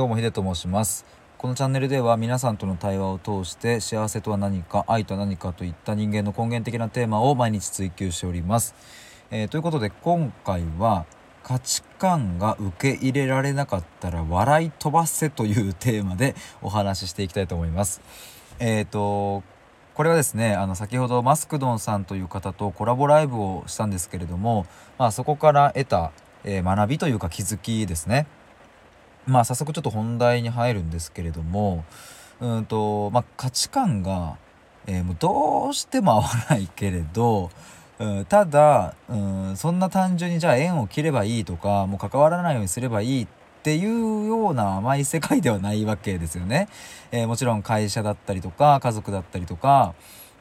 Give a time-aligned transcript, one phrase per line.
[0.00, 1.04] どうもヒデと申します。
[1.36, 8.74] このチャンネルでは皆さんとの対話を通して幸せとは何か愛とは何かといった人間の根源的なテーマを毎日追求しております、
[9.30, 11.04] えー、ということで今回は
[11.42, 18.00] 価値観が受け入れられなかったら笑い飛ばせというテーマで お話ししていきたいと思います。
[18.58, 19.42] えっ、ー、と
[19.92, 24.64] これはですねあの先ほどマスクドンさんという方とコラボライブをしたんですけれども、
[24.96, 26.10] まあ、そこから得た、
[26.44, 28.26] えー、学びというか気づきですね。
[29.26, 31.84] まあ早速ちょっと本題に入るんですけれども
[32.40, 34.36] うんと、まあ、価値観が、
[34.86, 37.50] えー、もうどうしても合わないけれど、
[37.98, 43.26] うん、ただ、うん、そんな単純にじゃあ縁を切ればいいとかもう関わらないようにすればいいっ
[43.62, 46.68] ていうような甘い世界ではないわけですよね。
[47.12, 49.94] えー、もちろん会社だったりとか家族だったりとか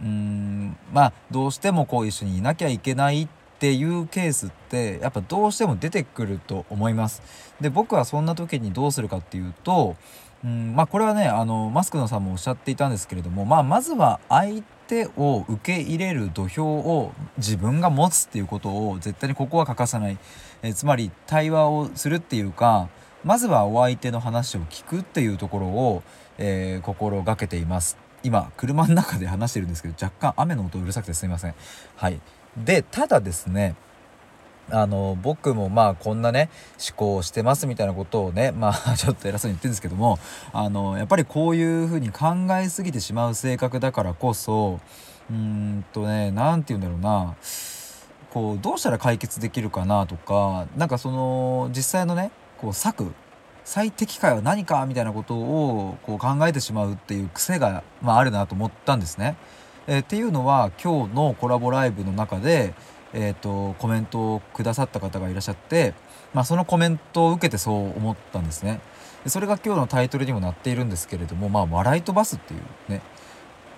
[0.00, 7.22] うんまあどうしてもこう一緒にいなきゃいけないってっていうケースってやっぱどうしても出てくると思います。
[7.60, 9.94] で僕はそんな時にどうするかっていうと
[10.42, 20.18] うんまあこれはねあのマスクのさんもおっしゃっていたんですけれども、まあ、まずは相手を受け入れる土俵を自分が持つっていうことを絶対にここは欠かさない、
[20.62, 22.88] えつまり対話をするっていうか
[23.22, 26.02] まずはお相手の話を聞くっていうところを、
[26.36, 27.96] えー、心がけています。
[28.24, 31.54] 今車の中で話してるんですけど若干雨の音うるさくてすいません。
[31.94, 32.20] はい
[32.56, 33.76] でただですね
[34.70, 36.48] あの僕もまあこんなね
[36.88, 40.18] 思考をしてますみたいなことをねまあ ちょっと偉そうに言ってるんですけども
[40.52, 44.80] あのやっぱりこういうふうに考えすぎてしまう性格だからこそ
[45.30, 47.34] うーんとね何て言うんだろうな
[48.32, 53.12] こうどうしたら解決できるかなとかなんかその実際のねこう策
[53.64, 59.36] 最適解は何かみたいなことをこう考えてしまうっていう癖が、まあ、あるなと思ったんですね。
[59.86, 62.74] えー、っていうのは今日のコラボライブの中で、
[63.12, 65.94] えーと、コメントをくださった方がいらっしゃって、
[66.32, 68.80] まあ、そのコメントを受けてそう思ったんですね。
[69.26, 72.60] それが今日のタイトルにもなっているんですけれども、まあ、笑い飛ばすっていう
[72.90, 73.02] ね、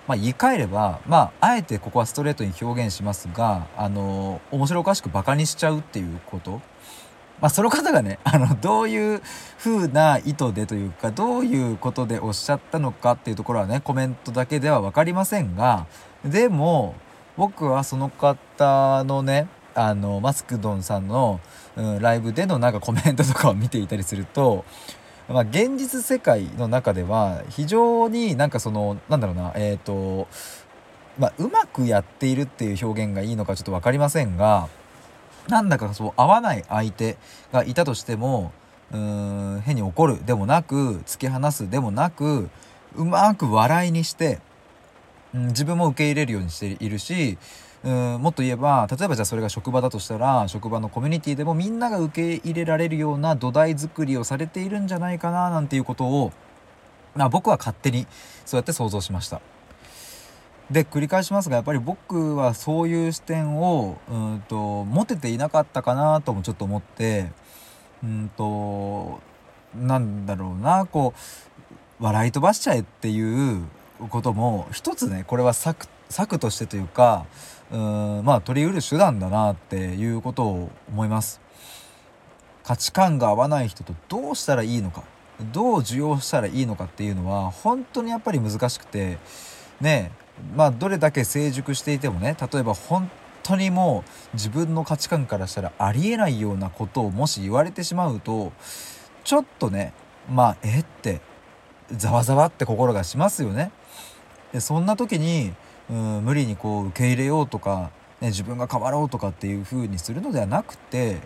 [0.07, 6.61] まあ、言い換えれば、まあ、あえてここはストレートに表現しますが、あの面白おかしくバカにしちゃうっていうこと
[7.41, 9.21] まあ、その方がね あのどういう
[9.57, 15.85] 風な意図でというかどういうことでおっしゃったのかっていうところはねコメントだけでは分かりませんが
[16.23, 16.95] でも
[17.37, 21.41] 僕はその方のねあのマスクドンさんの、
[21.75, 24.63] うん、ライブでのなんかコメントとかを見ていたりすると、
[25.27, 30.27] まあ、現実世界の中では非常になんかそのなんだろうなえっ、ー、と
[31.17, 34.67] まあ、うまくやっているっていう表現がいいのかちょっと分かりませんが
[35.47, 37.17] なんだかそう合わない相手
[37.51, 38.51] がいたとしても
[38.91, 42.49] うーん変に怒るでもなく突き放すでもなく
[42.95, 44.39] うまく笑いにして、
[45.33, 47.37] うん、自分も受け入れるようにしているし
[47.83, 56.31] うんもっと言えば例えばじゃあそれが職場だとしたら職場のコミュニティでもみんなが受け入れられるような土台作りをされているんじゃないかななんていうことを、
[57.15, 58.07] まあ、僕は勝手に
[58.45, 59.39] そうやって想像しました。
[60.71, 67.31] で繰り返しますがやっぱり僕はそういう視点をうんと持てていなかったかなともちょっと思って
[68.03, 69.19] うんと
[69.75, 71.13] なんだろうなこ
[71.99, 73.63] う笑い飛ばしちゃえっていう
[74.09, 77.25] ことも一つねこれは策策としてというか
[77.71, 81.41] うんまあ取りうる手段だなっていうことを思います。
[82.63, 85.03] 価値観が合わない人とどうしたらいいのか
[85.53, 89.19] どう受容したらいいのかっていうのは本当にやっぱり難しくて
[89.79, 90.11] ね
[90.55, 93.09] まあどれだけ成熟していてもね例えば本
[93.43, 94.03] 当にも
[94.33, 98.51] う自分の価値観からしたらありえないようなことをもし言われてしまうと
[99.23, 99.93] ちょっとね
[100.29, 101.21] まあえって
[101.91, 103.71] ざわざわって心がしますよね。
[104.51, 105.53] でそんな時に
[105.89, 107.91] うん無理にこう受け入れようとか、
[108.21, 111.19] ね、自分が変わろうとかっていう風にするのではなくて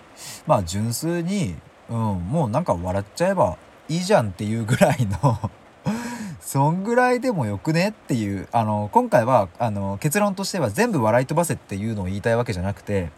[0.46, 1.56] まあ純粋に、
[1.90, 5.50] うん、もうなんか笑っちゃえばいいじゃんっていうぐらいの
[6.49, 13.11] そんぐらいでもよくねっていうあの今回はあの結論としては全部笑い飛ばせっていうのを言いたいわけじゃなくて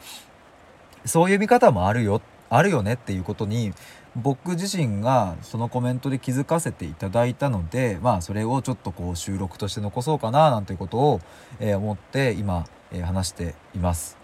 [1.06, 3.72] そういう見方もあるよあるよねっていうことに
[4.18, 11.22] 僕自身がそのコメントで気づかせていただいたのでまあそれをちょっとこう収録として残そうかななんていうことを、
[11.62, 14.21] えー、思って今、えー、話しています。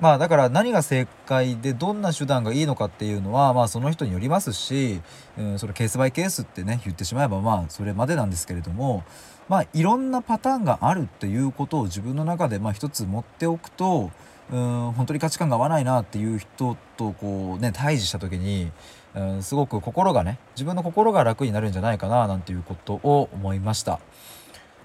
[0.00, 5.00] まあだから何が正解でどんな手段がいいのかっていうのはまあその人によりますし、
[5.38, 9.04] うん、それケースバイケースってね言ってしまえばまあそれまでなんですけれども
[9.48, 14.10] まあいろんなパターンがあるっていうことを自分の中でまあ一つ持っておくと
[14.52, 18.70] うん本当に価値観が合わないなっていう人とこうね対峙した時に
[19.14, 23.98] うんすごく心がね自分の心が楽になるんじゃないかななんていうことを思いました。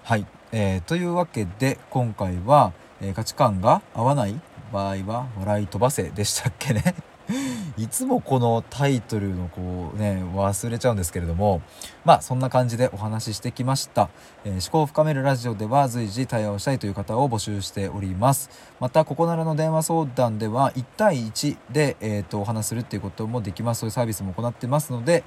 [0.04, 4.40] はい、えー、というわけで今回は、えー、価値観が合わない
[4.72, 6.94] 場合は笑い飛ばせでしたっけね。
[7.78, 11.62] いつもこのタイトルのこうね忘れちゃうんですけれども
[12.04, 14.10] まあそんな感じでお話ししてきました、
[14.44, 18.50] えー、思考を深めるラジオでは随時対話をしたいという方を募集しております。
[18.80, 23.80] またここならの電話相談では1対1で、えーと、お話するっていうこともできます。
[23.80, 25.22] そういうサービスも行ってますので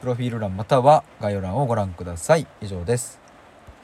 [0.00, 2.46] プロフィール欄または概要欄をご覧ください。
[2.60, 3.19] 以上です。